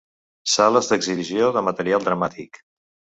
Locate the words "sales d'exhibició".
0.53-1.49